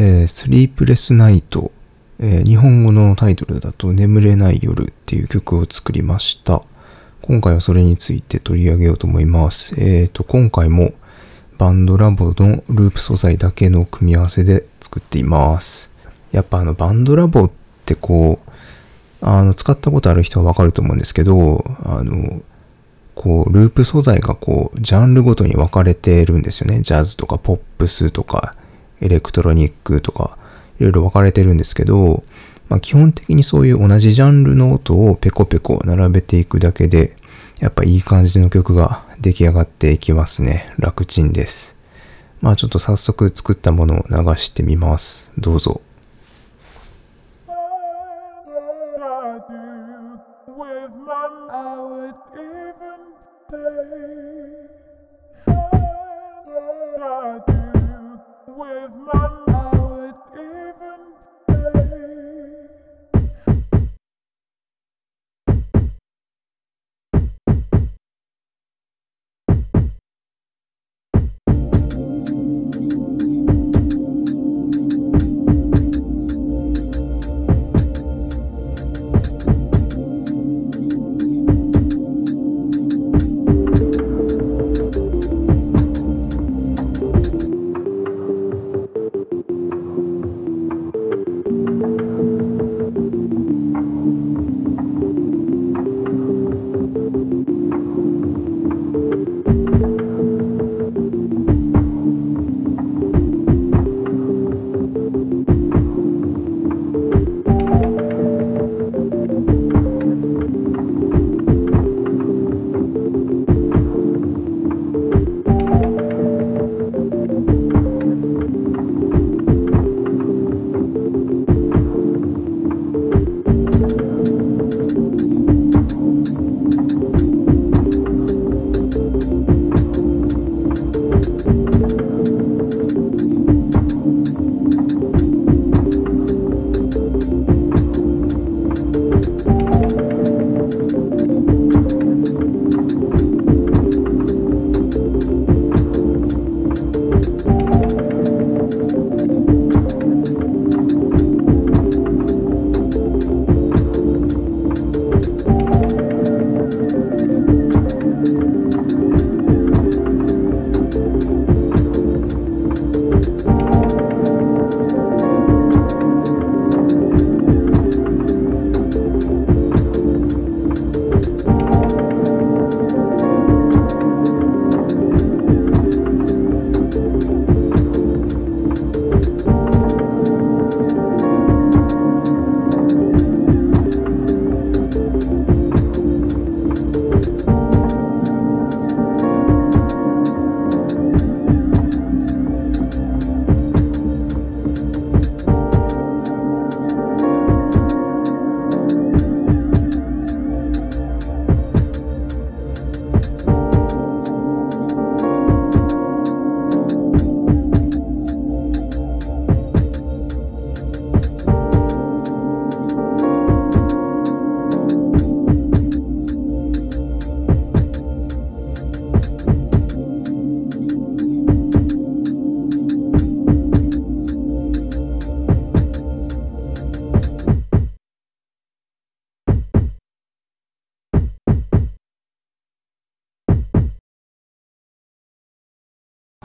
[0.00, 1.72] えー、スリープレスナイト、
[2.20, 6.62] えー、日本語のタイトルだと眠れない夜っていう曲を作りました。
[7.20, 9.74] 今回はそれについて取り上げようと思います。
[9.76, 10.92] えっ、ー、と、今回も
[11.58, 15.90] バンドラボのループ素材だけの組み合わせで作っています。
[16.30, 17.50] やっぱあのバンドラボっ
[17.84, 18.50] てこう、
[19.20, 22.40] あの、使ったことある人はわかると思うんですけど、あの、
[23.16, 26.82] こう、ループ素材がこう、ジャンルごとに分かれてるんですよね。
[26.82, 28.54] ジャズとかポップスとか、
[29.00, 30.38] エレクトロニックとか、
[30.78, 32.22] いろいろ分かれてるんですけど、
[32.68, 37.14] まあ、基本的にそういう同じジャンルの音をペコペコ並べていくだけで、
[37.60, 40.72] やっぱいい感じの曲が出来上がっていきますね。
[40.78, 41.74] 楽ちんです。
[42.40, 45.32] まあちょっと早速作ったものを流してみます。
[45.38, 45.80] どうぞ。
[58.58, 61.02] with my now at even
[72.72, 72.77] day.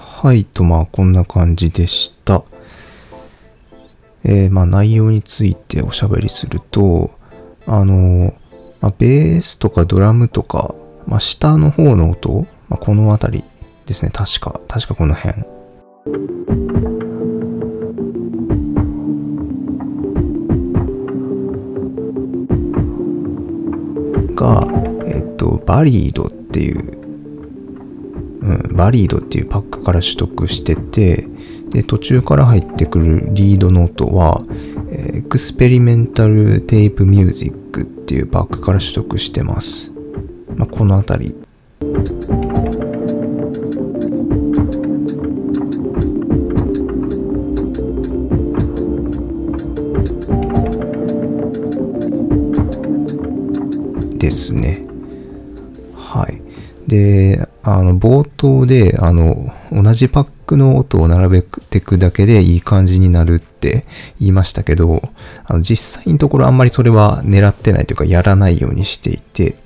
[0.00, 2.42] はいと、まあ、こんな感じでした。
[4.24, 7.10] えー、まあ、内容についておしゃべりすると、
[7.66, 8.34] あの、
[8.80, 10.74] まあ、ベースとかドラムとか、
[11.06, 13.44] まあ、下の方の音、まあ、この辺り
[13.84, 15.44] ですね、確か、確かこの辺。
[24.34, 24.66] が、
[25.06, 26.99] えっと、バリードっていう、
[28.80, 31.28] バリードっていうパックから取得してて、
[31.68, 34.42] で、途中から入ってくるリードノートは、
[34.90, 39.92] Experimental Tape Music っていうパックから取得してます。
[40.56, 41.34] まあ、この辺り。
[54.16, 54.80] ですね。
[55.94, 56.40] はい。
[56.88, 57.49] で、
[57.80, 63.84] あの、冒頭で、あの、同じパックの音を並べてくだけでいい感じになるって
[64.18, 65.02] 言いましたけど、
[65.46, 69.56] あの、実際のところあんまりそれは狙ってないというか、やらないようにしていて、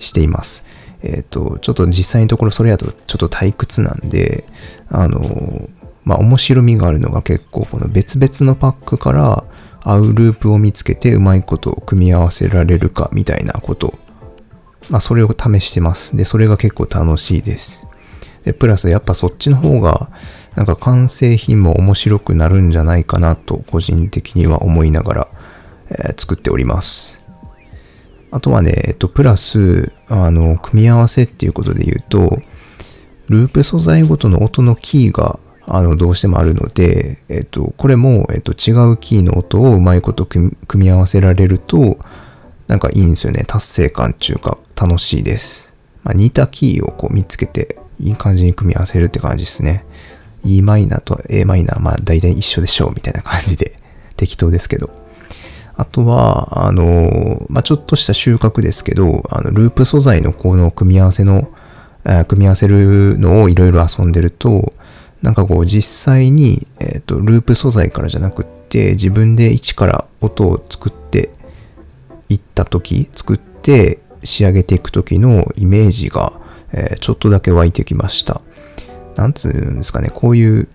[0.00, 0.66] しています。
[1.02, 4.44] えっ、ー、と、ちょっと実際のところそれやとちょっと退屈なんで、
[4.88, 5.68] あの、
[6.04, 9.44] まあ、面白みがあるのが結構この別々のパックから
[9.82, 13.94] 合うループを見つけてうまいことを組み合わせられるかみたいなこと
[14.90, 16.16] まあ、それを試してます。
[16.16, 17.86] で、それが結構楽しいです。
[18.44, 20.10] で、プラスやっぱそっちの方が、
[20.56, 25.28] なんか完成品も面白くなるんじゃないかなと、個人的には思いながら、
[25.90, 27.24] えー、作っております。
[28.30, 32.38] あとはね、えっと、プラス、あの、組み合わせっていうことで言うと、
[33.28, 41.98] ループ素材ごとの音のキーが、あの、どうしてもあるので、えっと、これも、えっと、違うキーの音をうまいこと組み合わせられると、
[42.68, 43.44] なんかいいんですよね。
[43.46, 45.72] 達成感っていうか、楽しいです。
[46.04, 49.84] まあ、似たキーをこう見つけて、いい感じに組み合わせるって感じですね。
[50.44, 53.74] e マイナーと a マイナー、まあ大体一緒でしょうみたいな感じで
[54.16, 54.90] 適当ですけど。
[55.74, 61.48] あとは、あの、まあ、ちょっとした収穫ですけど、あの、ループ素材のこの組み合わせの、
[62.04, 64.74] え組み合わせるのをいろいろ遊んでると、
[65.22, 71.30] なんかこう実際に、えっ、ー、と、ループ素材からじゃなくって、自分で一から音を作って
[72.32, 76.32] いった時、作って仕上げていく時のイメージが、
[76.72, 78.40] えー、ちょっとだけ湧いてきました。
[79.16, 80.68] なんつうんですかね、こういう、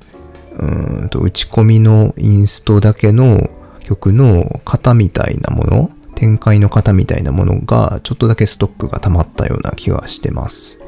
[0.59, 0.65] う
[1.05, 3.49] んと打ち込みのインストだけの
[3.79, 10.79] 曲の型みたいなもの、展開の型みたいなものが、ちょっとだけストックが溜まったような気がしてます。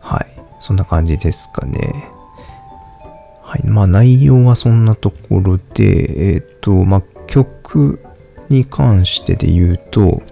[0.00, 0.26] はい。
[0.58, 2.10] そんな感じですかね。
[3.42, 3.64] はい。
[3.64, 8.00] まあ内容はそんなところで、えっ、ー、と、まあ曲
[8.48, 10.22] に関してで言うと、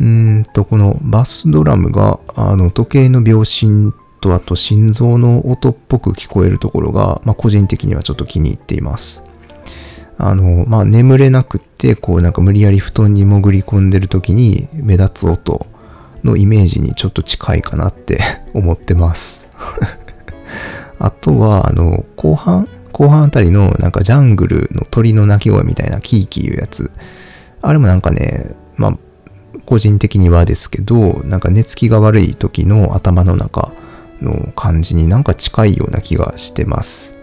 [0.00, 9.22] うんと、このバスドラムが、あの、時計の秒針と、あと心臓の音っぽく聞こえるところが、まあ、個人的にはちょっと気に入っています。
[10.18, 15.66] あの、まあ、眠れなくて、こう、なんか無理やり布団に潜り込んでる時に目立つ音
[16.22, 18.20] のイメージにちょっと近いかなって
[18.54, 19.48] 思ってます。
[20.98, 26.90] あとは、あの、後半後半あたりのなんかジャングルの鳥の鳴き声みたいなキーキーいうやつ。
[27.62, 28.98] あれもなんかね、まあ、
[29.66, 33.72] 個人的にはですけど、なんか寝つきが悪い時の頭の中
[34.22, 37.18] の感じになんか近いような気がしてます。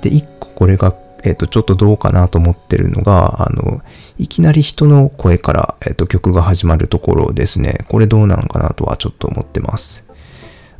[0.00, 3.82] で、一個これが、えっ、ー、と、ちょっとどうかなと思ってるのが、あの、
[4.18, 7.78] いきなり人の声から、えっ、ー、と、曲が始まるところですね。
[7.88, 10.04] これどうなのかなとはちょっと思ってます。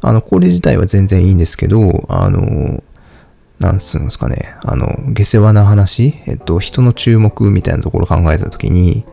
[0.00, 2.82] あの、これ自体は全然いいんですけど、あの、
[3.58, 9.04] なんつうんですかね、あの、下世話な話、えっと、人の注目みたいなところを考えたときに、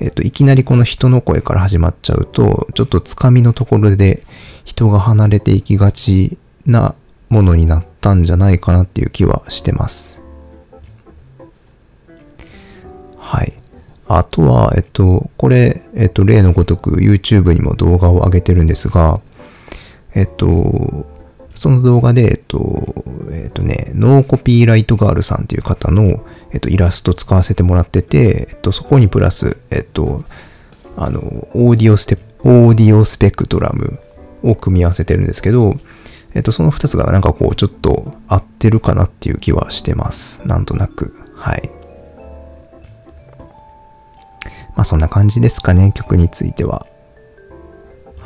[0.00, 4.22] えっと、いきなりこの人の声から始まっちゃうと、ちょっとつかみのところで
[4.64, 6.94] 人が離れていきがちな
[7.28, 10.22] ものになったんじゃないかなっていう気はしてます。
[13.18, 13.52] はい。
[14.06, 19.20] あとは、えっと、これ、えっと、例のごとく YouTube にも動画を上げてるんですが、
[20.14, 21.06] えっと、
[21.58, 30.22] その動画で、えっと、えっとね、ノーコピーライトガールさんっていう方の、えっと、イラスト使わせてもらってて、えっと、そこにプラス、えっと、
[30.96, 31.20] あの、
[31.54, 33.98] オーディオステ、オーディオスペクトラム
[34.42, 35.76] を組み合わせてるんですけど、
[36.34, 40.46] えっと、その二つがなんかこう、ちょっと合ってるかなっていう気はしてます。
[40.46, 41.14] なんとなく。
[41.34, 41.70] はい。
[44.76, 46.86] まあそんな感じですかね、曲については。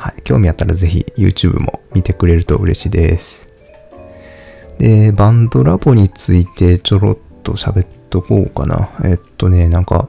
[0.03, 3.47] はい、興味あったらぜひ YouTube も見てくれると嬉しいです。
[4.79, 8.91] で、バンドラボについてちょろっと喋っとこうかな。
[9.05, 10.09] えっとね、なんか、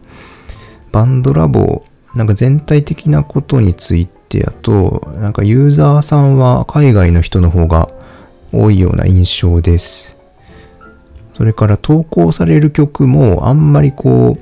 [0.91, 1.83] バンドラボ、
[2.15, 7.87] なんか全体的なことについてやと、なんかユーザーさんは海外の人の方が
[8.51, 10.17] 多いような印象です。
[11.37, 14.39] それから投稿される曲もあんまりこ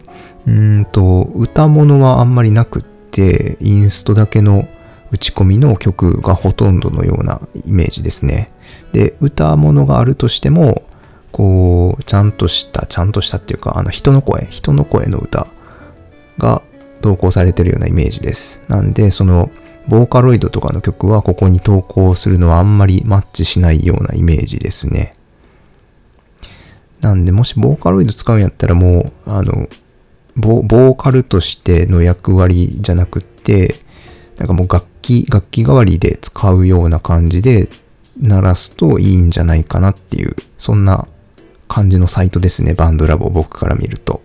[0.48, 4.66] う、うんと、歌物はあんまりなくって、インストだけの
[5.12, 8.48] 打ち込みの曲がほとんどのようなイメージですね。
[8.94, 10.84] で、歌物があるとしても、
[11.32, 15.48] こう、ちゃんとした、ちゃんとしたっていうか、あの、人の声、人の声の歌
[16.38, 16.62] が
[17.02, 18.62] 投稿されてるようなイメージです。
[18.68, 19.50] なんで、その、
[19.88, 25.12] ボーカロイドとかの曲はここに投稿するのはあんまりマッチしないようなイメージですね。
[27.02, 29.68] なんで、もしボーカロイド使うんやったらもう、あの、
[30.36, 33.76] ボーカルとしての役割じゃなくって、
[34.38, 37.70] なんかもう楽器、楽器代わりで使うような感じで
[38.22, 41.08] 鳴らすといいんじゃないかなっていう、そんな
[41.68, 44.22] 感じのサイトですね、バンドラボ僕から見ると。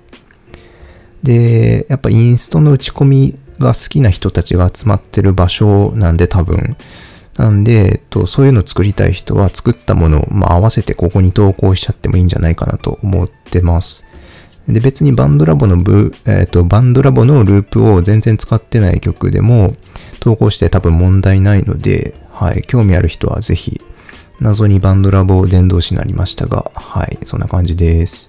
[1.23, 6.77] で、やっぱインストの打ち込みが好きな人たちが集まってる場所なんで多分。
[7.37, 14.07] なんで、えっと、そういうの作りたい人は作ったものを、まあ、合わせてここに投稿しちゃってもいいんじゃないかなと思ってます。
[14.69, 19.71] で、別にバンドラボのブ、えっと、バンドラボのループを全然使ってない曲でも
[20.27, 23.81] 投稿して多分問題ないので、はい、興味ある人はぜひ、
[24.41, 28.29] 謎にバンドラボ伝道師になりましたが、はい、そんな感じです。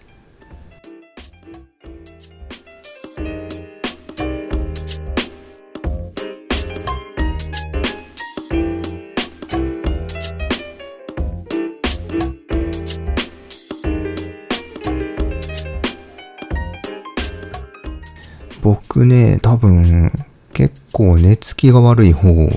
[18.61, 20.11] 僕ね、多分、
[20.57, 22.49] 結構寝つきが悪い方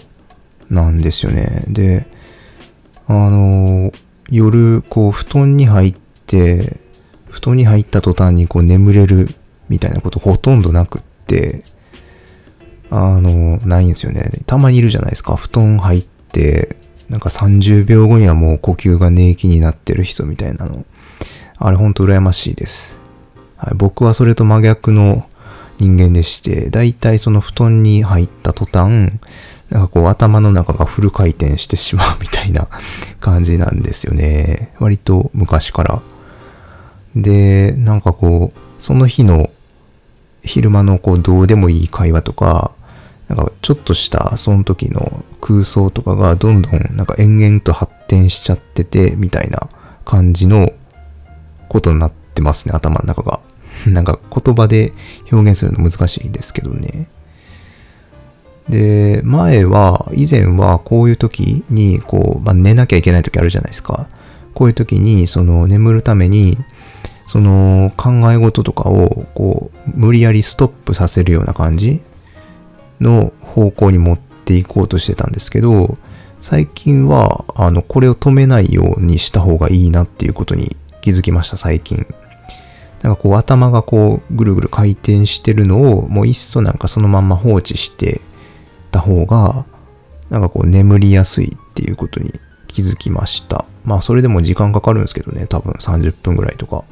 [0.71, 1.65] なんですよね。
[1.69, 2.07] で、
[3.07, 3.93] あの、
[4.31, 6.81] 夜、こう、布団に入って、
[7.29, 9.29] 布団に入った途端にこう眠れる
[9.69, 11.63] みたいなことほとんどなくって、
[12.89, 14.31] あの、ないんですよね。
[14.47, 15.37] たまにいるじゃないですか。
[15.37, 16.77] 布団入って、
[17.11, 20.87] なんか30秒後にはもう呼吸が寝息になってる人みたいなの。
[21.59, 22.99] あれほんと羨ましいです。
[23.59, 25.27] はい、僕はそれと真逆の
[25.81, 29.11] 人間でして、だいたいその布団に入った途端、
[29.71, 32.69] なんかこう頭の中がフル回転してしまうみたいな
[33.21, 34.75] 感じなんですよね。
[34.79, 36.03] 割と昔から。
[37.17, 39.51] で、なんかこう、その日の
[40.43, 42.73] 昼間のこうどうでもいい会話とか、
[43.29, 49.69] なんかちょっとしたその時の空想とかがどんどんなんか延々と発展しちゃっててみたいな
[50.05, 50.73] 感じの
[51.69, 53.41] ことになってますね、頭の中が。
[53.91, 54.93] なんか言葉で
[55.31, 57.09] 表現するの難しいですけどね。
[58.69, 64.07] で、前は、以前はこういう時に、こう、まあ、寝なきゃいけない時あるじゃないですか。
[64.55, 66.57] こういう時に、その眠るために、
[67.27, 72.01] その考え事とかを、こう、無理やりストップさせるような感じ
[73.01, 75.99] の方向に持っていこうとしてたんですけど、
[76.41, 82.07] 最近は、あの、これを止めないようにした方がいいなっていうことに気づきました、最近。
[83.03, 88.21] なんかこう頭がこうぐるぐる回転してるのをもういっそなんかそのまんま放置して
[88.91, 89.65] た方が
[90.29, 92.33] なんかこう眠りやすいっていうことに
[92.69, 93.65] 気づきました。
[93.85, 96.85] まあそれでも時間かかるんですけどね、多分30分ぐらいとか。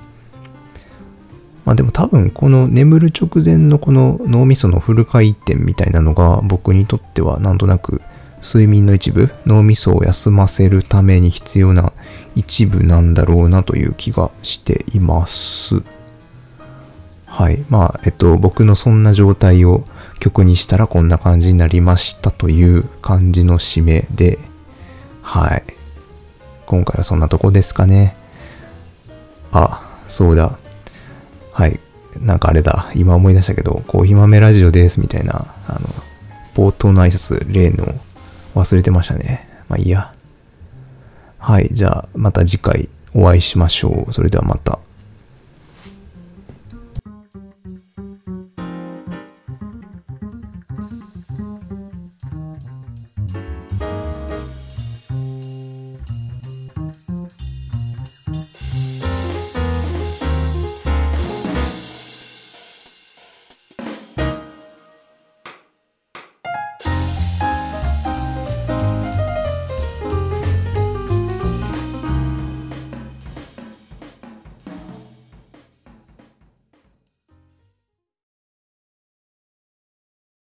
[1.64, 8.00] まあでも多分この眠る直前のこの脳みそのフル回転みたいなのが僕にとってはなんとなく
[8.42, 11.92] 睡眠の一部、脳みそを休ませるために必要な
[12.34, 15.82] 一部なんだろうなという気がしています。
[17.28, 17.64] はい。
[17.68, 19.84] まあ、えっと、僕のそんな状態を
[20.18, 24.38] 曲にしたらこんな感じになりましたという感じの締めで、
[25.22, 25.62] はい。
[26.66, 28.16] 今回はそんなとこですかね。
[29.52, 30.58] あ、そうだ。
[31.52, 31.78] はい。
[32.20, 32.90] なんかあれだ。
[32.94, 35.80] 今思い出したけど、コーヒー豆ラジオですみたいな、あの、
[36.54, 37.94] 冒頭の挨拶、例の
[38.54, 39.42] 忘れてましたね。
[39.68, 40.10] まあいいや。
[41.38, 41.68] はい。
[41.72, 44.12] じゃあ、また次回お会いしましょう。
[44.12, 44.78] それではまた。